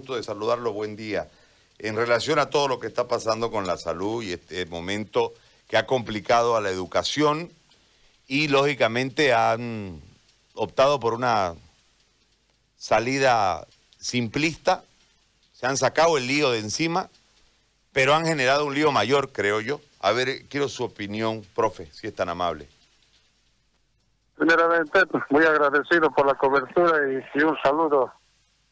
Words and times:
gusto 0.00 0.16
de 0.16 0.22
saludarlo, 0.22 0.72
buen 0.72 0.96
día. 0.96 1.28
En 1.78 1.94
relación 1.94 2.38
a 2.38 2.48
todo 2.48 2.68
lo 2.68 2.80
que 2.80 2.86
está 2.86 3.06
pasando 3.06 3.50
con 3.50 3.66
la 3.66 3.76
salud 3.76 4.22
y 4.22 4.32
este 4.32 4.64
momento 4.64 5.34
que 5.68 5.76
ha 5.76 5.84
complicado 5.84 6.56
a 6.56 6.62
la 6.62 6.70
educación 6.70 7.50
y 8.26 8.48
lógicamente 8.48 9.34
han 9.34 10.00
optado 10.54 10.98
por 11.00 11.12
una 11.12 11.52
salida 12.78 13.66
simplista, 13.98 14.84
se 15.52 15.66
han 15.66 15.76
sacado 15.76 16.16
el 16.16 16.26
lío 16.26 16.50
de 16.50 16.60
encima, 16.60 17.10
pero 17.92 18.14
han 18.14 18.24
generado 18.24 18.64
un 18.64 18.74
lío 18.74 18.92
mayor, 18.92 19.32
creo 19.32 19.60
yo. 19.60 19.82
A 20.00 20.12
ver, 20.12 20.46
quiero 20.48 20.70
su 20.70 20.82
opinión, 20.84 21.44
profe, 21.54 21.90
si 21.92 22.06
es 22.06 22.14
tan 22.14 22.30
amable. 22.30 22.66
Primeramente, 24.36 25.00
muy 25.28 25.44
agradecido 25.44 26.10
por 26.10 26.24
la 26.24 26.36
cobertura 26.36 27.00
y, 27.34 27.42
un 27.42 27.58
saludo 27.62 28.14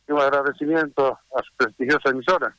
un 0.09 0.20
agradecimiento 0.20 1.18
a 1.34 1.43
su 1.43 1.54
prestigiosa 1.56 2.11
emisora. 2.11 2.57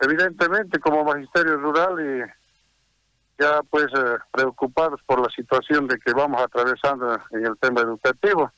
Evidentemente, 0.00 0.78
como 0.78 1.04
magisterio 1.04 1.56
rural 1.58 1.98
y 2.00 3.42
ya 3.42 3.62
pues 3.68 3.86
eh, 3.86 4.18
preocupados 4.30 5.00
por 5.06 5.20
la 5.20 5.28
situación 5.30 5.86
de 5.86 5.98
que 5.98 6.12
vamos 6.12 6.42
atravesando 6.42 7.18
en 7.30 7.46
el 7.46 7.56
tema 7.58 7.80
educativo, 7.80 8.50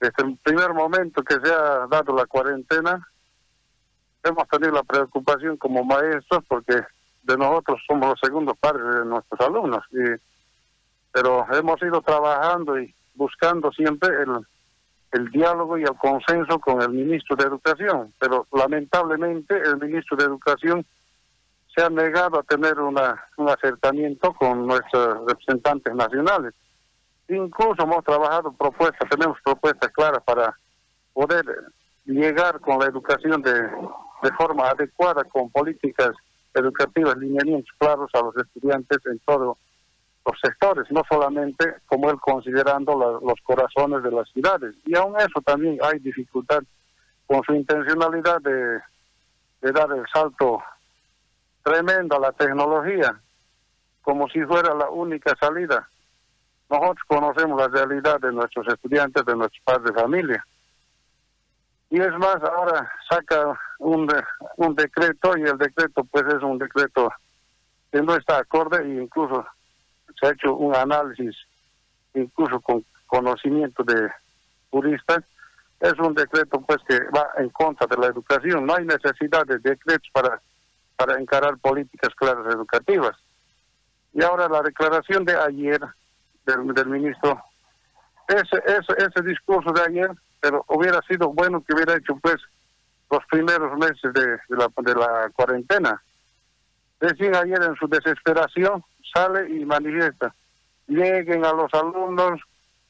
desde 0.00 0.24
el 0.24 0.36
primer 0.38 0.74
momento 0.74 1.22
que 1.22 1.34
se 1.34 1.52
ha 1.52 1.86
dado 1.86 2.14
la 2.14 2.26
cuarentena, 2.26 3.06
hemos 4.24 4.48
tenido 4.48 4.72
la 4.72 4.82
preocupación 4.82 5.56
como 5.56 5.84
maestros 5.84 6.44
porque 6.48 6.80
de 7.22 7.36
nosotros 7.36 7.80
somos 7.86 8.10
los 8.10 8.20
segundos 8.20 8.56
padres 8.58 8.84
de 8.94 9.04
nuestros 9.04 9.40
alumnos 9.40 9.84
y 9.92 10.20
pero 11.12 11.46
hemos 11.52 11.80
ido 11.82 12.00
trabajando 12.00 12.80
y 12.80 12.92
buscando 13.14 13.70
siempre 13.72 14.08
el, 14.22 14.46
el 15.12 15.30
diálogo 15.30 15.78
y 15.78 15.82
el 15.82 15.94
consenso 15.96 16.58
con 16.58 16.80
el 16.80 16.88
ministro 16.88 17.36
de 17.36 17.44
Educación, 17.44 18.12
pero 18.18 18.46
lamentablemente 18.52 19.54
el 19.56 19.76
ministro 19.78 20.16
de 20.16 20.24
Educación 20.24 20.86
se 21.74 21.82
ha 21.82 21.90
negado 21.90 22.38
a 22.38 22.42
tener 22.42 22.78
una, 22.80 23.22
un 23.36 23.48
acercamiento 23.48 24.32
con 24.34 24.66
nuestros 24.66 25.26
representantes 25.26 25.94
nacionales. 25.94 26.54
Incluso 27.28 27.82
hemos 27.82 28.04
trabajado 28.04 28.52
propuestas, 28.52 29.08
tenemos 29.08 29.38
propuestas 29.44 29.90
claras 29.92 30.22
para 30.24 30.56
poder 31.12 31.44
llegar 32.04 32.60
con 32.60 32.78
la 32.78 32.86
educación 32.86 33.42
de, 33.42 33.52
de 33.52 34.32
forma 34.36 34.68
adecuada, 34.68 35.24
con 35.24 35.50
políticas 35.50 36.12
educativas, 36.54 37.16
lineamientos 37.16 37.70
claros 37.78 38.10
a 38.14 38.20
los 38.20 38.36
estudiantes 38.36 38.98
en 39.06 39.18
todo 39.20 39.56
los 40.24 40.38
sectores, 40.40 40.90
no 40.90 41.02
solamente 41.08 41.76
como 41.86 42.10
él 42.10 42.18
considerando 42.20 43.20
los 43.22 43.40
corazones 43.42 44.02
de 44.02 44.10
las 44.10 44.28
ciudades. 44.30 44.74
Y 44.86 44.96
aún 44.96 45.16
eso 45.18 45.40
también 45.44 45.78
hay 45.82 45.98
dificultad 45.98 46.62
con 47.26 47.42
su 47.44 47.54
intencionalidad 47.54 48.40
de, 48.40 48.80
de 49.62 49.72
dar 49.72 49.90
el 49.92 50.04
salto 50.12 50.62
tremendo 51.62 52.16
a 52.16 52.20
la 52.20 52.32
tecnología, 52.32 53.20
como 54.02 54.28
si 54.28 54.42
fuera 54.44 54.74
la 54.74 54.90
única 54.90 55.34
salida. 55.40 55.88
Nosotros 56.68 57.04
conocemos 57.06 57.60
la 57.60 57.68
realidad 57.68 58.20
de 58.20 58.32
nuestros 58.32 58.66
estudiantes, 58.68 59.24
de 59.24 59.36
nuestros 59.36 59.62
padres 59.64 59.94
de 59.94 60.00
familia. 60.00 60.46
Y 61.90 62.00
es 62.00 62.12
más, 62.12 62.36
ahora 62.42 62.90
saca 63.08 63.58
un, 63.78 64.08
un 64.56 64.74
decreto 64.74 65.36
y 65.36 65.42
el 65.42 65.58
decreto 65.58 66.04
pues 66.04 66.24
es 66.26 66.42
un 66.42 66.58
decreto 66.58 67.12
que 67.90 68.00
no 68.00 68.16
está 68.16 68.38
acorde 68.38 68.82
e 68.82 69.02
incluso 69.02 69.46
se 70.22 70.28
ha 70.28 70.30
hecho 70.30 70.54
un 70.54 70.74
análisis, 70.74 71.36
incluso 72.14 72.60
con 72.60 72.84
conocimiento 73.06 73.82
de 73.82 74.08
juristas, 74.70 75.24
es 75.80 75.94
un 75.98 76.14
decreto 76.14 76.60
pues 76.60 76.78
que 76.86 76.96
va 77.10 77.28
en 77.38 77.50
contra 77.50 77.88
de 77.88 77.96
la 77.96 78.06
educación. 78.06 78.64
No 78.64 78.76
hay 78.76 78.84
necesidad 78.84 79.44
de 79.46 79.58
decretos 79.58 80.08
para, 80.12 80.40
para 80.96 81.20
encarar 81.20 81.58
políticas 81.58 82.14
claras 82.14 82.46
educativas. 82.54 83.16
Y 84.12 84.22
ahora 84.22 84.48
la 84.48 84.62
declaración 84.62 85.24
de 85.24 85.36
ayer 85.36 85.80
del, 86.46 86.72
del 86.72 86.86
ministro, 86.86 87.42
ese, 88.28 88.62
ese, 88.64 88.92
ese 88.98 89.22
discurso 89.24 89.72
de 89.72 89.82
ayer, 89.82 90.10
pero 90.40 90.64
hubiera 90.68 91.00
sido 91.02 91.30
bueno 91.32 91.64
que 91.64 91.74
hubiera 91.74 91.96
hecho 91.96 92.16
pues 92.22 92.36
los 93.10 93.26
primeros 93.26 93.76
meses 93.76 94.12
de, 94.12 94.24
de, 94.24 94.56
la, 94.56 94.68
de 94.76 94.94
la 94.94 95.30
cuarentena. 95.34 96.00
Decían 97.00 97.34
ayer 97.34 97.60
en 97.60 97.74
su 97.74 97.88
desesperación 97.88 98.84
sale 99.12 99.50
y 99.50 99.64
manifiesta. 99.64 100.34
Lleguen 100.86 101.44
a 101.44 101.52
los 101.52 101.72
alumnos 101.74 102.40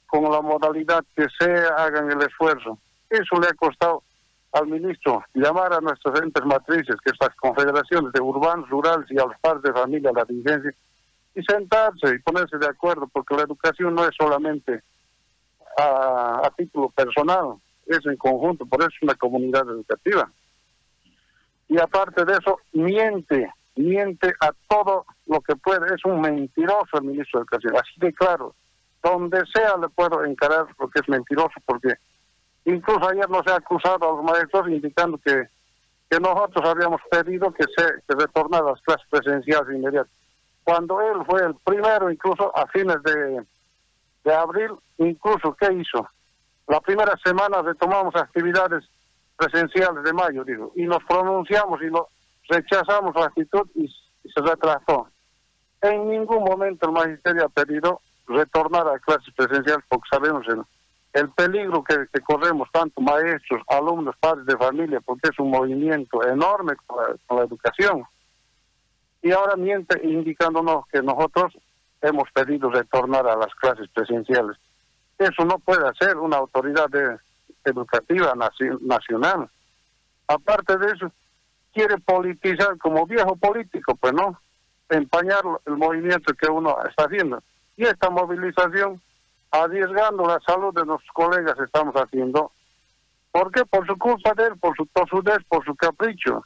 con 0.06 0.31
la 0.31 0.41
modalidad 0.41 1.05
que 1.16 1.27
sea, 1.38 1.69
hagan 1.78 2.10
el 2.10 2.21
esfuerzo. 2.22 2.78
Eso 3.09 3.41
le 3.41 3.49
ha 3.49 3.55
costado 3.55 4.03
al 4.53 4.66
ministro 4.66 5.25
llamar 5.34 5.72
a 5.72 5.81
nuestros 5.81 6.21
entes 6.21 6.44
matrices, 6.44 6.97
que 7.03 7.11
estas 7.11 7.34
confederaciones 7.37 8.12
de 8.12 8.21
urbanos, 8.21 8.69
rurales 8.69 9.06
y 9.11 9.19
a 9.19 9.25
los 9.25 9.62
de 9.62 9.72
familia, 9.72 10.11
la 10.15 10.25
dirigencia, 10.25 10.72
y 11.34 11.43
sentarse 11.44 12.15
y 12.15 12.19
ponerse 12.19 12.59
de 12.59 12.66
acuerdo, 12.66 13.09
porque 13.11 13.34
la 13.34 13.43
educación 13.43 13.94
no 13.94 14.05
es 14.05 14.15
solamente 14.19 14.82
a, 15.78 16.43
a 16.44 16.50
título 16.56 16.91
personal, 16.91 17.55
es 17.87 18.05
en 18.05 18.16
conjunto, 18.16 18.66
por 18.66 18.81
eso 18.81 18.91
es 18.91 19.03
una 19.03 19.15
comunidad 19.15 19.66
educativa. 19.69 20.31
Y 21.69 21.81
aparte 21.81 22.25
de 22.27 22.32
eso, 22.32 22.59
miente 22.72 23.50
miente 23.77 24.34
a 24.41 24.53
todo 24.69 25.06
lo 25.27 25.41
que 25.41 25.56
puede. 25.56 25.94
Es 25.94 26.05
un 26.05 26.21
mentiroso 26.21 26.99
el 26.99 27.05
ministro 27.05 27.41
de 27.41 27.43
Educación. 27.44 27.75
Así 27.77 27.93
de 27.99 28.12
claro, 28.12 28.55
donde 29.03 29.43
sea 29.53 29.77
le 29.77 29.88
puedo 29.88 30.25
encarar 30.25 30.66
porque 30.77 31.00
es 31.00 31.09
mentiroso, 31.09 31.55
porque 31.66 31.94
incluso 32.65 33.09
ayer 33.09 33.28
nos 33.28 33.47
ha 33.47 33.56
acusado 33.56 34.09
a 34.09 34.16
los 34.16 34.25
maestros 34.25 34.69
indicando 34.69 35.19
que, 35.19 35.49
que 36.11 36.21
nosotros 36.21 36.69
habíamos 36.69 37.00
pedido 37.11 37.53
que 37.53 37.65
se 37.77 37.84
que 38.06 38.15
retornara 38.15 38.66
a 38.66 38.71
las 38.71 38.82
clases 38.82 39.06
presenciales 39.11 39.75
inmediatas. 39.75 40.12
Cuando 40.65 41.00
él 41.00 41.25
fue 41.27 41.43
el 41.43 41.55
primero, 41.65 42.11
incluso 42.11 42.56
a 42.56 42.66
fines 42.69 43.03
de, 43.03 43.44
de 44.25 44.34
abril, 44.34 44.71
incluso, 44.99 45.56
¿qué 45.59 45.72
hizo? 45.72 46.09
La 46.69 46.81
primera 46.81 47.16
semana 47.25 47.62
retomamos 47.62 48.15
actividades 48.15 48.84
presenciales 49.37 50.05
de 50.05 50.12
mayo, 50.12 50.44
digo, 50.44 50.72
y 50.77 50.84
nos 50.84 51.03
pronunciamos 51.05 51.82
y 51.82 51.87
lo 51.87 52.09
rechazamos 52.49 53.15
la 53.15 53.27
actitud 53.27 53.69
y, 53.75 53.89
se 54.25 54.41
retrasó. 54.41 55.09
En 55.81 56.09
ningún 56.09 56.45
momento 56.45 56.87
el 56.87 56.93
magisterio 56.93 57.45
ha 57.45 57.49
pedido 57.49 58.01
retornar 58.29 58.87
a 58.89 58.99
clases 59.01 59.35
presenciales 59.35 59.85
porque 59.89 60.09
sabemos 60.11 60.47
el, 60.49 60.63
el 61.13 61.29
peligro 61.31 61.85
que, 61.85 62.07
corremos 62.21 62.69
tanto 62.73 63.01
maestros, 63.01 63.63
alumnos, 63.69 64.17
padres 64.19 64.47
de 64.47 64.57
familia, 64.57 65.01
porque 65.01 65.29
es 65.31 65.39
un 65.39 65.51
movimiento 65.51 66.27
enorme 66.27 66.75
con 66.87 67.37
la, 67.37 67.43
educación. 67.43 68.05
Y 69.23 69.33
ahora 69.33 69.57
miente 69.57 70.01
indicándonos 70.03 70.87
que 70.89 71.03
nosotros 71.03 71.53
hemos 72.01 72.31
pedido 72.33 72.71
retornar 72.71 73.27
a 73.29 73.37
las 73.37 73.55
clases 73.57 73.89
presenciales. 73.91 74.57
Eso 75.19 75.45
no 75.45 75.59
puede 75.59 75.87
hacer 75.87 76.17
una 76.17 76.39
autoridad 76.39 76.89
educativa 77.65 78.35
nacional. 78.81 79.49
Aparte 80.27 80.79
de 80.79 80.93
eso, 80.93 81.13
quiere 81.72 81.99
politizar 81.99 82.78
como 82.78 83.06
viejo 83.06 83.37
político, 83.37 83.94
pues 83.97 84.12
no, 84.12 84.38
empañar 84.88 85.43
el 85.66 85.77
movimiento 85.77 86.33
que 86.34 86.50
uno 86.50 86.77
está 86.88 87.05
haciendo. 87.05 87.43
Y 87.77 87.84
esta 87.84 88.10
movilización, 88.10 89.00
arriesgando 89.50 90.27
la 90.27 90.38
salud 90.47 90.75
de 90.75 90.84
nuestros 90.84 91.11
colegas, 91.12 91.59
estamos 91.59 91.94
haciendo. 91.94 92.53
¿Por 93.31 93.50
qué? 93.50 93.65
Por 93.65 93.87
su 93.87 93.97
culpa 93.97 94.34
de 94.34 94.44
él, 94.44 94.59
por 94.61 94.77
su 94.77 94.87
tosudez, 94.87 95.38
por 95.49 95.65
su 95.65 95.75
capricho, 95.75 96.44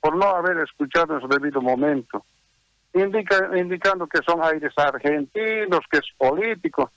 por 0.00 0.14
no 0.16 0.26
haber 0.26 0.58
escuchado 0.58 1.14
en 1.14 1.22
su 1.22 1.28
debido 1.28 1.62
momento. 1.62 2.24
Indica, 2.92 3.50
indicando 3.56 4.06
que 4.06 4.18
son 4.26 4.42
aires 4.42 4.72
argentinos, 4.76 5.80
que 5.90 5.98
es 5.98 6.06
político. 6.16 6.90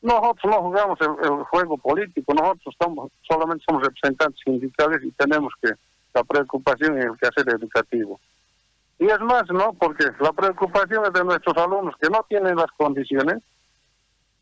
Nosotros 0.00 0.54
no 0.54 0.62
jugamos 0.62 0.98
el, 1.00 1.08
el 1.24 1.44
juego 1.44 1.76
político, 1.78 2.32
nosotros 2.32 2.74
estamos, 2.74 3.10
solamente 3.22 3.64
somos 3.66 3.82
representantes 3.82 4.40
sindicales 4.44 5.02
y 5.02 5.10
tenemos 5.12 5.52
que 5.60 5.70
la 6.16 6.24
preocupación 6.24 6.96
en 6.96 7.08
el 7.10 7.18
quehacer 7.18 7.48
educativo. 7.48 8.18
Y 8.98 9.06
es 9.06 9.20
más, 9.20 9.44
¿no? 9.50 9.74
Porque 9.74 10.06
la 10.20 10.32
preocupación 10.32 11.04
es 11.04 11.12
de 11.12 11.24
nuestros 11.24 11.56
alumnos 11.58 11.94
que 12.00 12.08
no 12.08 12.24
tienen 12.28 12.56
las 12.56 12.70
condiciones 12.78 13.42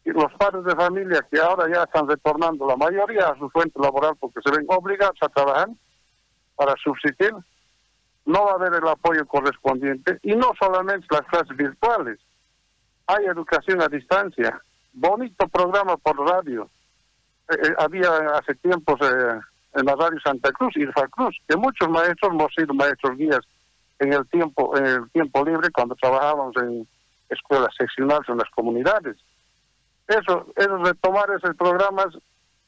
y 0.05 0.11
los 0.11 0.33
padres 0.35 0.65
de 0.65 0.77
familia 0.77 1.27
que 1.29 1.41
ahora 1.41 1.67
ya 1.73 1.83
están 1.83 2.09
retornando 2.09 2.67
la 2.67 2.77
mayoría 2.77 3.29
a 3.29 3.39
su 3.39 3.51
fuente 3.51 3.81
laboral 3.81 4.15
porque 4.21 4.41
se 4.45 4.51
ven 4.53 4.67
obligados 4.69 5.17
a 5.21 5.29
trabajar 5.29 5.69
para 6.55 6.75
subsistir, 6.77 7.33
no 8.27 8.45
va 8.45 8.53
a 8.53 8.55
haber 8.55 8.75
el 8.75 8.87
apoyo 8.87 9.27
correspondiente 9.27 10.19
y 10.23 10.37
no 10.37 10.53
solamente 10.61 11.07
las 11.11 11.23
clases 11.23 11.57
virtuales, 11.57 12.21
hay 13.07 13.27
educación 13.27 13.83
a 13.83 13.89
distancia, 13.89 14.61
bonito 14.93 15.49
programa 15.49 15.97
por 15.97 16.17
radio. 16.21 16.71
Eh, 17.51 17.57
eh, 17.61 17.75
había 17.79 18.11
hace 18.39 18.55
tiempos 18.55 19.01
eh, 19.03 19.41
en 19.75 19.87
la 19.87 19.97
radio 19.97 20.19
Santa 20.21 20.53
Cruz, 20.53 20.73
y 20.77 20.87
Cruz, 21.11 21.37
que 21.49 21.57
muchos 21.57 21.89
maestros 21.89 22.33
hemos 22.33 22.55
sido 22.55 22.75
maestros 22.75 23.17
guías 23.17 23.41
en 23.99 24.13
el 24.13 24.27
tiempo, 24.29 24.77
en 24.77 24.87
el 24.87 25.11
tiempo 25.11 25.45
libre 25.45 25.71
cuando 25.71 25.95
trabajábamos 25.97 26.55
en 26.57 26.87
escuelas 27.29 27.75
seccionales 27.77 28.29
en 28.29 28.39
las 28.39 28.51
comunidades. 28.51 29.17
Eso, 30.07 30.47
eso 30.57 30.77
retomar 30.79 31.31
esos 31.31 31.57
programas 31.57 32.09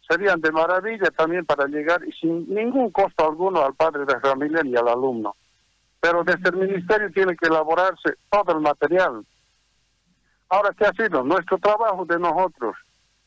serían 0.08 0.40
de 0.40 0.52
maravilla 0.52 1.10
también 1.10 1.44
para 1.44 1.66
llegar 1.66 2.02
y 2.06 2.12
sin 2.12 2.52
ningún 2.52 2.90
costo 2.90 3.26
alguno 3.26 3.62
al 3.62 3.74
padre 3.74 4.04
de 4.04 4.20
familia 4.20 4.62
ni 4.62 4.76
al 4.76 4.88
alumno. 4.88 5.36
Pero 6.00 6.22
desde 6.24 6.48
el 6.50 6.56
ministerio 6.56 7.10
tiene 7.12 7.36
que 7.36 7.48
elaborarse 7.48 8.14
todo 8.30 8.52
el 8.52 8.60
material. 8.60 9.24
Ahora, 10.48 10.70
¿qué 10.78 10.86
ha 10.86 10.92
sido? 10.92 11.24
Nuestro 11.24 11.58
trabajo 11.58 12.04
de 12.04 12.18
nosotros, 12.18 12.76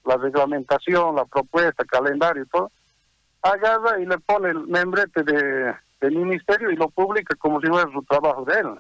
la 0.06 0.16
reglamentación, 0.16 1.16
la 1.16 1.26
propuesta, 1.26 1.84
calendario 1.84 2.44
y 2.44 2.48
todo, 2.48 2.72
agarra 3.42 4.00
y 4.00 4.06
le 4.06 4.18
pone 4.20 4.50
el 4.50 4.68
membrete 4.68 5.24
de, 5.24 5.76
del 6.02 6.16
ministerio 6.16 6.72
y 6.72 6.76
lo 6.76 6.90
publica 6.90 7.36
como 7.36 7.60
si 7.62 7.68
fuera 7.68 7.92
su 7.92 8.02
trabajo 8.04 8.46
de 8.46 8.60
él. 8.60 8.80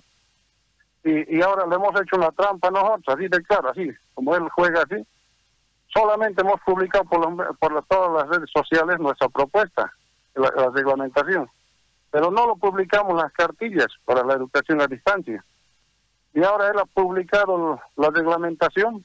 Y, 1.03 1.37
y 1.37 1.41
ahora 1.41 1.65
le 1.65 1.75
hemos 1.75 1.99
hecho 2.01 2.17
una 2.17 2.31
trampa 2.31 2.69
nosotros, 2.69 3.15
así 3.15 3.27
de 3.27 3.41
claro, 3.43 3.69
así, 3.69 3.89
como 4.13 4.35
él 4.35 4.47
juega 4.53 4.81
así. 4.81 5.05
Solamente 5.87 6.41
hemos 6.41 6.59
publicado 6.61 7.05
por, 7.05 7.57
por 7.57 7.85
todas 7.85 8.11
las 8.13 8.37
redes 8.37 8.49
sociales 8.51 8.99
nuestra 8.99 9.29
propuesta, 9.29 9.91
la, 10.35 10.51
la 10.55 10.69
reglamentación. 10.69 11.49
Pero 12.11 12.31
no 12.31 12.47
lo 12.47 12.55
publicamos 12.55 13.15
las 13.15 13.31
cartillas 13.33 13.87
para 14.05 14.23
la 14.23 14.33
educación 14.33 14.81
a 14.81 14.87
distancia. 14.87 15.43
Y 16.33 16.43
ahora 16.43 16.69
él 16.69 16.79
ha 16.79 16.85
publicado 16.85 17.79
la 17.95 18.09
reglamentación 18.09 19.03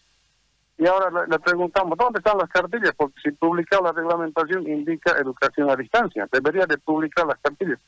y 0.76 0.86
ahora 0.86 1.26
le, 1.28 1.38
preguntamos, 1.38 1.96
¿dónde 1.96 2.18
están 2.18 2.38
las 2.38 2.48
cartillas? 2.48 2.92
Porque 2.96 3.20
si 3.22 3.30
publica 3.30 3.80
la 3.80 3.92
reglamentación 3.92 4.66
indica 4.68 5.12
educación 5.12 5.70
a 5.70 5.76
distancia. 5.76 6.28
Debería 6.32 6.66
de 6.66 6.78
publicar 6.78 7.26
las 7.26 7.38
cartillas. 7.38 7.78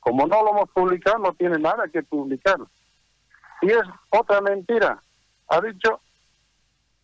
Como 0.00 0.26
no 0.26 0.42
lo 0.42 0.50
hemos 0.50 0.70
publicado, 0.70 1.18
no 1.18 1.32
tiene 1.34 1.58
nada 1.58 1.84
que 1.88 2.02
publicar. 2.02 2.58
Y 3.62 3.68
es 3.68 3.82
otra 4.10 4.40
mentira. 4.40 5.00
Ha 5.48 5.60
dicho, 5.60 6.00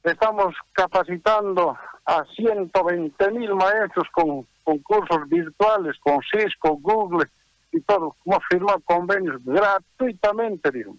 estamos 0.03 0.55
capacitando 0.73 1.79
a 2.05 2.25
120 2.35 3.31
mil 3.31 3.55
maestros 3.55 4.09
con, 4.11 4.47
con 4.65 4.79
cursos 4.81 5.29
virtuales, 5.29 5.97
con 6.01 6.21
Cisco, 6.23 6.77
Google 6.83 7.29
y 7.71 7.81
todo. 7.83 8.17
Hemos 8.27 8.45
firmado 8.51 8.81
convenios 8.81 9.41
gratuitamente, 9.45 10.71
dijo. 10.73 10.97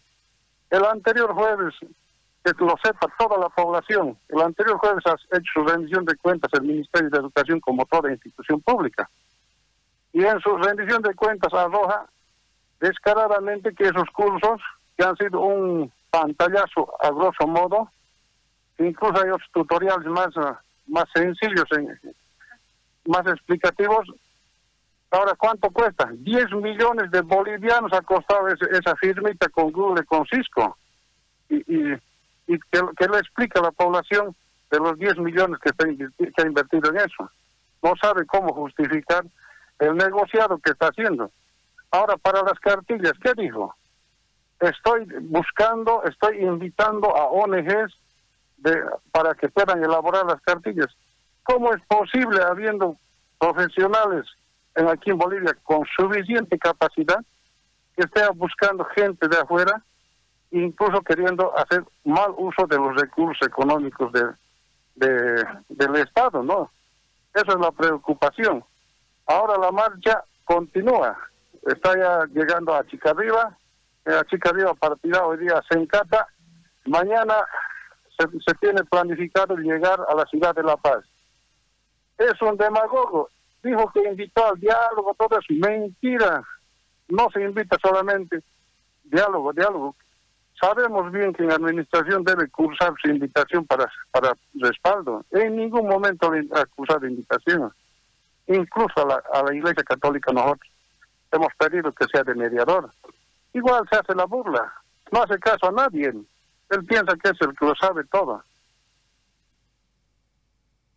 El 0.70 0.86
anterior 0.86 1.34
jueves 1.34 1.76
que 2.44 2.66
lo 2.66 2.76
sepa 2.84 3.08
toda 3.18 3.38
la 3.38 3.50
población. 3.50 4.18
El 4.30 4.42
anterior 4.42 4.78
jueves 4.78 5.06
ha 5.06 5.14
hecho 5.38 5.52
su 5.54 5.64
rendición 5.64 6.06
de 6.06 6.16
cuentas 6.16 6.52
el 6.54 6.64
Ministerio 6.64 7.10
de 7.10 7.20
Educación 7.20 7.60
como 7.60 7.86
toda 7.86 8.12
institución 8.12 8.62
pública. 8.62 9.10
Y 10.14 10.24
en 10.24 10.40
su 10.42 10.58
rendición 10.58 11.02
de 11.04 11.14
cuentas 11.14 11.54
arroja 11.54 12.06
descaradamente 12.80 13.74
que 13.76 13.86
esos 13.86 14.10
cursos, 14.14 14.60
que 14.98 15.06
han 15.06 15.16
sido 15.18 15.40
un 15.40 15.92
pantallazo 16.10 16.92
a 17.00 17.10
grosso 17.12 17.48
modo, 17.48 17.90
incluso 18.80 19.24
hay 19.24 19.30
otros 19.30 19.50
tutoriales 19.54 20.08
más, 20.08 20.30
más 20.88 21.06
sencillos, 21.14 21.66
más 23.06 23.26
explicativos. 23.28 24.08
Ahora, 25.12 25.36
¿cuánto 25.38 25.70
cuesta? 25.70 26.10
10 26.12 26.52
millones 26.54 27.12
de 27.12 27.22
bolivianos 27.22 27.94
ha 27.94 28.02
costado 28.02 28.48
esa 28.48 28.96
firmita 28.96 29.48
con 29.50 29.72
Google, 29.72 30.06
con 30.06 30.26
Cisco. 30.26 30.76
y 31.50 31.94
que, 32.72 33.08
le 33.08 33.18
explica 33.18 33.60
a 33.60 33.64
la 33.64 33.72
población 33.72 34.36
de 34.70 34.80
los 34.80 34.98
10 34.98 35.18
millones 35.20 35.60
que, 35.60 35.70
está 35.70 35.86
que 35.86 36.42
ha 36.42 36.48
invertido 36.48 36.90
en 36.90 36.98
eso. 36.98 37.30
No 37.82 37.94
sabe 38.02 38.26
cómo 38.26 38.54
justificar 38.54 39.26
el 39.80 39.96
negociado 39.96 40.58
que 40.60 40.72
está 40.72 40.88
haciendo. 40.88 41.32
Ahora, 41.90 42.16
para 42.18 42.42
las 42.44 42.60
cartillas, 42.60 43.14
¿qué 43.22 43.34
dijo? 43.36 43.76
Estoy 44.60 45.06
buscando, 45.22 46.04
estoy 46.04 46.44
invitando 46.44 47.16
a 47.16 47.26
ONGs 47.26 47.94
de, 48.58 48.84
para 49.12 49.34
que 49.34 49.50
puedan 49.50 49.84
elaborar 49.84 50.26
las 50.26 50.40
cartillas. 50.42 50.88
¿Cómo 51.44 51.74
es 51.74 51.82
posible, 51.88 52.42
habiendo 52.44 52.96
profesionales 53.40 54.26
en, 54.76 54.88
aquí 54.88 55.10
en 55.10 55.18
Bolivia 55.18 55.58
con 55.64 55.84
suficiente 55.98 56.58
capacidad, 56.60 57.20
que 57.96 58.04
esté 58.04 58.22
buscando 58.36 58.86
gente 58.86 59.28
de 59.28 59.38
afuera 59.38 59.84
incluso 60.52 61.02
queriendo 61.02 61.58
hacer 61.58 61.84
mal 62.04 62.34
uso 62.38 62.68
de 62.68 62.78
los 62.78 62.96
recursos 62.96 63.48
económicos 63.48 64.12
de, 64.12 65.46
del 65.70 65.96
Estado, 65.96 66.44
¿no? 66.44 66.72
Esa 67.34 67.54
es 67.54 67.60
la 67.60 67.72
preocupación. 67.72 68.64
Ahora 69.26 69.58
la 69.58 69.72
marcha 69.72 70.24
continúa, 70.44 71.18
está 71.66 71.98
ya 71.98 72.26
llegando 72.34 72.76
a 72.76 72.86
Chicarriba, 72.88 73.58
eh, 74.06 74.14
a 74.14 74.26
Chicarriba 74.26 74.74
partida 74.74 75.26
hoy 75.26 75.38
día 75.38 75.62
se 75.70 75.80
encata, 75.80 76.28
mañana 76.86 77.36
se, 78.18 78.54
tiene 78.56 78.84
planificado 78.84 79.56
llegar 79.56 80.00
a 80.10 80.16
la 80.16 80.26
ciudad 80.26 80.54
de 80.54 80.64
La 80.64 80.76
Paz. 80.76 81.06
Es 82.18 82.40
un 82.42 82.58
demagogo, 82.58 83.30
dijo 83.64 83.90
que 83.94 84.04
invitó 84.04 84.48
al 84.48 84.60
diálogo, 84.60 85.16
todo 85.18 85.40
eso, 85.40 85.54
mentira, 85.54 86.44
no 87.08 87.30
se 87.34 87.42
invita 87.42 87.78
solamente. 87.82 88.44
Diálogo, 89.04 89.54
diálogo, 89.54 89.96
Sabemos 90.62 91.12
bien 91.12 91.34
que 91.34 91.42
la 91.42 91.56
administración 91.56 92.24
debe 92.24 92.48
cursar 92.50 92.94
su 93.02 93.10
invitación 93.10 93.66
para, 93.66 93.92
para 94.12 94.38
respaldo. 94.54 95.26
En 95.32 95.56
ningún 95.56 95.88
momento 95.88 96.32
ha 96.54 96.66
cursado 96.68 97.08
invitación. 97.08 97.74
Incluso 98.46 98.94
a 98.98 99.06
la, 99.06 99.24
a 99.34 99.42
la 99.42 99.56
Iglesia 99.56 99.84
Católica 99.84 100.32
nosotros 100.32 100.70
hemos 101.32 101.48
pedido 101.58 101.92
que 101.92 102.06
sea 102.14 102.24
de 102.24 102.36
mediador. 102.36 102.92
Igual 103.54 103.88
se 103.90 103.98
hace 103.98 104.14
la 104.14 104.26
burla. 104.26 104.72
No 105.12 105.24
hace 105.24 105.40
caso 105.40 105.68
a 105.68 105.72
nadie. 105.72 106.14
Él 106.70 106.86
piensa 106.86 107.16
que 107.16 107.30
es 107.30 107.42
el 107.42 107.58
que 107.58 107.66
lo 107.66 107.76
sabe 107.76 108.04
todo. 108.06 108.44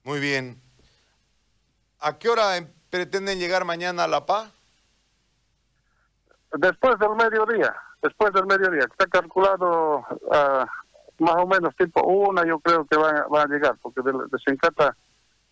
Muy 0.02 0.20
bien. 0.20 0.61
¿A 2.00 2.19
qué 2.19 2.28
hora 2.28 2.69
pretenden 2.90 3.38
llegar 3.38 3.64
mañana 3.64 4.05
a 4.05 4.08
La 4.08 4.26
Paz? 4.26 4.52
Después 6.52 6.99
del 6.99 7.14
mediodía 7.16 7.75
después 8.05 8.33
del 8.35 8.47
mediodía. 8.47 8.85
Está 8.85 9.06
calculado 9.06 10.05
uh, 10.11 10.67
más 11.19 11.37
o 11.37 11.47
menos 11.47 11.75
tipo 11.77 12.03
una, 12.06 12.45
yo 12.45 12.59
creo 12.61 12.85
que 12.85 12.97
van, 12.97 13.17
a 13.17 13.47
llegar, 13.47 13.77
porque 13.83 14.03
de, 14.03 14.12
de 14.12 14.39
Sencata 14.45 14.95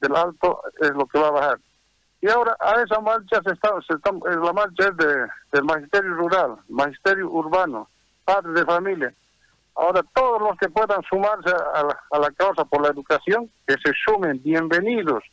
del 0.01 0.15
Alto 0.15 0.61
es 0.81 0.91
lo 0.91 1.07
que 1.07 1.19
va 1.19 1.29
a 1.29 1.33
bajar. 1.33 1.59
Y 2.21 2.29
ahora 2.29 2.57
a 2.61 2.81
esa 2.83 3.01
marcha 3.01 3.41
se 3.45 3.55
está, 3.55 3.71
se 3.87 3.95
está 3.95 4.11
eh, 4.11 4.37
la 4.37 4.53
marcha 4.53 4.89
es 4.89 4.97
de, 4.97 5.27
del 5.53 5.65
magisterio 5.65 6.15
rural, 6.15 6.57
magisterio 6.69 7.31
urbano, 7.31 7.89
padres 8.25 8.55
de 8.55 8.65
familia. 8.65 9.15
Ahora 9.75 10.03
todos 10.15 10.43
los 10.43 10.59
que 10.59 10.69
puedan 10.69 11.03
sumarse 11.09 11.51
a 11.51 11.83
la, 11.83 11.99
a 12.11 12.19
la 12.19 12.31
causa 12.33 12.65
por 12.67 12.83
la 12.83 12.89
educación, 12.89 13.51
que 13.67 13.75
se 13.83 13.93
sumen, 14.05 14.41
bienvenidos. 14.43 15.25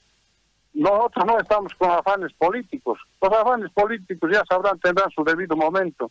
Nosotros 0.73 1.25
no 1.25 1.37
estamos 1.37 1.73
con 1.75 1.91
afanes 1.91 2.31
políticos. 2.33 2.97
Los 3.21 3.33
afanes 3.33 3.71
políticos 3.73 4.29
ya 4.31 4.43
sabrán, 4.47 4.79
tendrán 4.79 5.09
su 5.11 5.23
debido 5.23 5.57
momento 5.57 6.09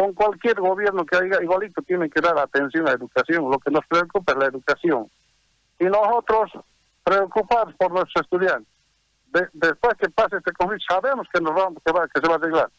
con 0.00 0.14
cualquier 0.14 0.58
gobierno 0.58 1.04
que 1.04 1.14
haya, 1.14 1.42
igualito 1.42 1.82
tiene 1.82 2.08
que 2.08 2.22
dar 2.22 2.38
atención 2.38 2.86
a 2.86 2.92
la 2.92 2.96
educación. 2.96 3.50
Lo 3.50 3.58
que 3.58 3.70
nos 3.70 3.84
preocupa 3.86 4.32
es 4.32 4.38
la 4.38 4.46
educación. 4.46 5.10
Y 5.78 5.84
nosotros, 5.84 6.52
preocupados 7.04 7.74
por 7.74 7.92
nuestros 7.92 8.24
estudiantes, 8.24 8.66
después 9.52 9.98
que 9.98 10.08
pase 10.08 10.38
este 10.38 10.52
conflicto, 10.52 10.94
sabemos 10.94 11.28
que, 11.30 11.42
nos 11.42 11.54
vamos, 11.54 11.82
que, 11.84 11.92
va, 11.92 12.08
que 12.08 12.18
se 12.18 12.26
va 12.26 12.36
a 12.36 12.38
arreglar. 12.38 12.70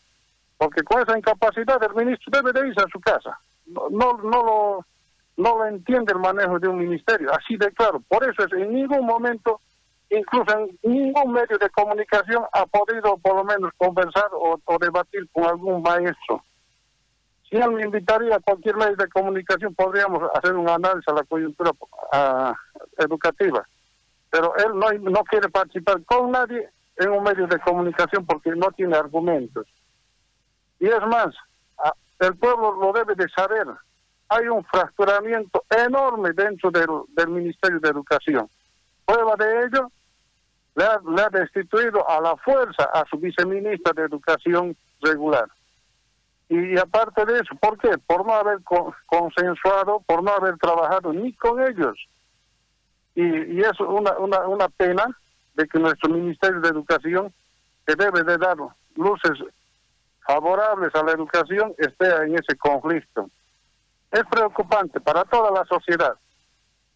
Porque 0.57 0.81
con 0.81 0.99
esa 0.99 1.15
incapacidad 1.15 1.77
el 1.83 1.93
ministro 1.93 2.31
debe 2.41 2.59
de 2.59 2.69
irse 2.69 2.81
a 2.81 2.89
su 2.91 2.99
casa. 2.99 3.39
No, 3.67 4.17
no, 4.17 4.43
lo, 4.43 4.85
no 5.37 5.57
lo 5.59 5.65
entiende 5.67 6.13
el 6.13 6.19
manejo 6.19 6.57
de 6.57 6.69
un 6.69 6.79
ministerio, 6.79 7.31
así 7.35 7.55
de 7.55 7.71
claro. 7.73 8.01
Por 8.07 8.23
eso 8.23 8.45
es, 8.45 8.53
en 8.53 8.73
ningún 8.73 9.05
momento, 9.05 9.61
incluso 10.09 10.57
en 10.57 10.75
ningún 10.91 11.33
medio 11.33 11.59
de 11.59 11.69
comunicación, 11.69 12.45
ha 12.51 12.65
podido 12.65 13.15
por 13.17 13.35
lo 13.35 13.43
menos 13.43 13.71
conversar 13.77 14.29
o 14.33 14.77
debatir 14.79 15.29
con 15.31 15.45
algún 15.45 15.83
maestro 15.83 16.43
él 17.57 17.71
me 17.71 17.83
invitaría 17.83 18.35
a 18.35 18.39
cualquier 18.39 18.77
medio 18.77 18.95
de 18.95 19.09
comunicación, 19.09 19.75
podríamos 19.75 20.23
hacer 20.33 20.53
un 20.53 20.69
análisis 20.69 21.07
a 21.09 21.13
la 21.13 21.23
coyuntura 21.23 21.71
educativa. 22.97 23.67
Pero 24.29 24.55
él 24.55 25.01
no, 25.03 25.23
quiere 25.25 25.49
participar 25.49 26.01
con 26.05 26.31
nadie 26.31 26.69
en 26.95 27.09
un 27.09 27.23
medio 27.23 27.47
de 27.47 27.59
comunicación 27.59 28.25
porque 28.25 28.51
no 28.51 28.71
tiene 28.71 28.95
argumentos. 28.95 29.67
Y 30.79 30.87
es 30.87 31.01
más, 31.07 31.35
el 32.19 32.37
pueblo 32.37 32.71
lo 32.71 32.93
debe 32.93 33.15
de 33.15 33.27
saber. 33.29 33.67
Hay 34.29 34.47
un 34.47 34.63
fracturamiento 34.63 35.65
enorme 35.69 36.31
dentro 36.31 36.71
del, 36.71 36.87
del 37.09 37.27
Ministerio 37.27 37.81
de 37.81 37.89
Educación. 37.89 38.49
Prueba 39.05 39.35
de 39.35 39.65
ello, 39.65 39.91
le 40.75 40.85
ha, 40.85 41.01
le 41.05 41.21
ha 41.21 41.29
destituido 41.29 42.09
a 42.09 42.21
la 42.21 42.37
fuerza 42.37 42.85
a 42.93 43.03
su 43.09 43.17
viceministra 43.17 43.91
de 43.93 44.03
Educación 44.03 44.77
regular. 45.01 45.49
Y 46.51 46.77
aparte 46.77 47.25
de 47.25 47.35
eso, 47.35 47.55
¿por 47.61 47.77
qué? 47.77 47.97
Por 48.05 48.25
no 48.25 48.33
haber 48.33 48.59
consensuado, 49.05 50.01
por 50.05 50.21
no 50.21 50.31
haber 50.31 50.57
trabajado 50.57 51.13
ni 51.13 51.31
con 51.31 51.61
ellos. 51.61 51.97
Y, 53.15 53.23
y 53.23 53.61
es 53.61 53.79
una, 53.79 54.17
una, 54.17 54.39
una 54.49 54.67
pena 54.67 55.05
de 55.53 55.65
que 55.65 55.79
nuestro 55.79 56.09
Ministerio 56.09 56.59
de 56.59 56.67
Educación, 56.67 57.33
que 57.87 57.95
debe 57.95 58.23
de 58.23 58.37
dar 58.37 58.57
luces 58.97 59.31
favorables 60.27 60.93
a 60.93 61.03
la 61.03 61.13
educación, 61.13 61.73
esté 61.77 62.13
en 62.25 62.33
ese 62.33 62.57
conflicto. 62.57 63.29
Es 64.11 64.23
preocupante 64.29 64.99
para 64.99 65.23
toda 65.23 65.51
la 65.51 65.63
sociedad. 65.63 66.17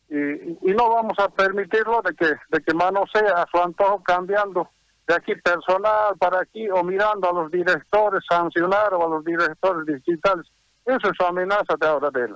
y, 0.09 0.73
no 0.73 0.89
vamos 0.89 1.17
a 1.17 1.29
permitirlo 1.29 2.01
de 2.01 2.13
que, 2.13 2.27
de 2.49 2.61
que 2.61 2.73
manosee 2.73 3.25
a 3.33 3.45
su 3.49 3.57
antojo 3.57 4.03
cambiando 4.03 4.69
de 5.07 5.13
aquí 5.13 5.35
personal 5.35 6.15
para 6.17 6.39
aquí 6.41 6.69
o 6.69 6.83
mirando 6.83 7.29
a 7.29 7.33
los 7.33 7.51
directores 7.51 8.23
sancionar 8.27 8.93
o 8.93 9.05
a 9.05 9.09
los 9.09 9.25
directores 9.25 9.85
digitales. 9.85 10.47
Eso 10.85 11.09
es 11.09 11.17
su 11.17 11.25
amenaza 11.25 11.75
de 11.79 11.87
ahora 11.87 12.09
de 12.11 12.25
él. 12.25 12.35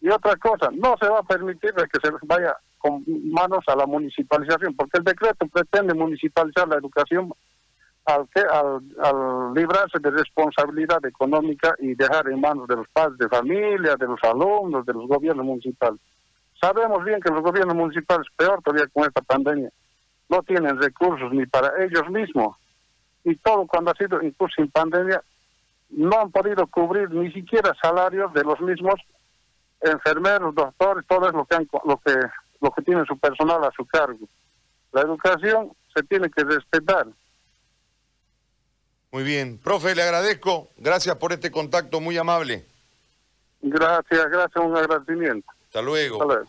Y 0.00 0.08
otra 0.08 0.36
cosa, 0.36 0.68
no 0.72 0.96
se 1.00 1.08
va 1.08 1.20
a 1.20 1.22
permitir 1.22 1.72
que 1.74 2.00
se 2.02 2.12
vaya 2.22 2.56
con 2.78 3.04
manos 3.06 3.64
a 3.68 3.76
la 3.76 3.86
municipalización, 3.86 4.74
porque 4.74 4.98
el 4.98 5.04
decreto 5.04 5.46
pretende 5.46 5.94
municipalizar 5.94 6.66
la 6.66 6.76
educación 6.76 7.32
al, 8.04 8.28
al, 8.50 8.82
al 9.00 9.54
librarse 9.54 10.00
de 10.00 10.10
responsabilidad 10.10 11.04
económica 11.06 11.76
y 11.78 11.94
dejar 11.94 12.28
en 12.28 12.40
manos 12.40 12.66
de 12.66 12.76
los 12.76 12.88
padres 12.88 13.16
de 13.18 13.28
familia, 13.28 13.94
de 13.96 14.06
los 14.06 14.18
alumnos, 14.24 14.84
de 14.84 14.92
los 14.92 15.06
gobiernos 15.06 15.46
municipales. 15.46 16.00
Sabemos 16.60 17.04
bien 17.04 17.20
que 17.20 17.32
los 17.32 17.42
gobiernos 17.42 17.76
municipales, 17.76 18.26
peor 18.36 18.60
todavía 18.62 18.88
con 18.92 19.04
esta 19.04 19.22
pandemia, 19.22 19.70
no 20.32 20.42
tienen 20.42 20.80
recursos 20.80 21.30
ni 21.32 21.44
para 21.46 21.84
ellos 21.84 22.08
mismos. 22.08 22.56
Y 23.22 23.36
todo 23.36 23.66
cuando 23.66 23.90
ha 23.90 23.94
sido 23.94 24.22
incluso 24.22 24.54
sin 24.56 24.70
pandemia, 24.70 25.22
no 25.90 26.20
han 26.20 26.30
podido 26.32 26.66
cubrir 26.66 27.10
ni 27.10 27.30
siquiera 27.32 27.76
salarios 27.80 28.32
de 28.32 28.42
los 28.42 28.58
mismos 28.60 28.94
enfermeros, 29.82 30.54
doctores, 30.54 31.06
todo 31.06 31.28
es 31.28 31.34
lo 31.34 31.44
que, 31.44 31.56
lo 31.84 31.98
que, 31.98 32.14
lo 32.60 32.70
que 32.70 32.82
tiene 32.82 33.04
su 33.04 33.18
personal 33.18 33.62
a 33.62 33.70
su 33.76 33.84
cargo. 33.84 34.26
La 34.92 35.02
educación 35.02 35.72
se 35.94 36.02
tiene 36.04 36.30
que 36.30 36.44
respetar. 36.44 37.06
Muy 39.10 39.24
bien. 39.24 39.58
Profe, 39.58 39.94
le 39.94 40.02
agradezco. 40.02 40.70
Gracias 40.78 41.16
por 41.16 41.32
este 41.32 41.50
contacto 41.50 42.00
muy 42.00 42.16
amable. 42.16 42.64
Gracias, 43.60 44.30
gracias, 44.30 44.64
un 44.64 44.76
agradecimiento. 44.76 45.46
Hasta 45.66 45.82
luego. 45.82 46.22
Hasta 46.22 46.34
luego. 46.34 46.48